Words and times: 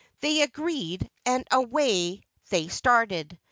They 0.21 0.41
agreed, 0.41 1.07
and 1.27 1.47
away 1.51 2.23
they 2.49 2.69
started. 2.69 3.37